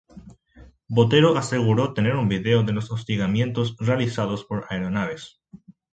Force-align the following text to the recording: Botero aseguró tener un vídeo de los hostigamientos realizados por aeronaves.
Botero 0.87 1.37
aseguró 1.37 1.93
tener 1.93 2.15
un 2.15 2.27
vídeo 2.27 2.63
de 2.63 2.73
los 2.73 2.89
hostigamientos 2.91 3.75
realizados 3.77 4.43
por 4.45 4.65
aeronaves. 4.71 5.43